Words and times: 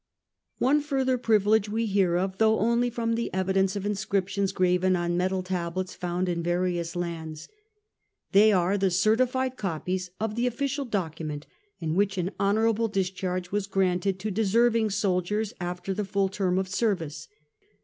One 0.57 0.81
further 0.81 1.15
privilege 1.19 1.69
we 1.69 1.85
hear 1.85 2.15
of, 2.15 2.39
though 2.39 2.57
only 2.57 2.89
from 2.89 3.13
the 3.13 3.31
evidence 3.35 3.75
of 3.75 3.85
inscriptions 3.85 4.51
graven 4.51 4.95
on 4.95 5.15
metal 5.15 5.43
tablets 5.43 5.93
found 5.93 6.27
in 6.27 6.41
various 6.41 6.95
lands. 6.95 7.47
They 8.31 8.51
are 8.51 8.79
the 8.79 8.89
certified 8.89 9.57
copies 9.57 10.09
of 10.19 10.33
the 10.33 10.47
official 10.47 10.85
document 10.85 11.45
in 11.79 11.93
which 11.93 12.17
an 12.17 12.31
honourable 12.39 12.87
discharge 12.87 13.51
was 13.51 13.67
granted 13.67 14.17
to 14.21 14.31
deserving 14.31 14.89
soldiers 14.89 15.53
after 15.61 15.93
the 15.93 16.03
full 16.03 16.29
term 16.29 16.57
of 16.57 16.67
service. 16.67 17.27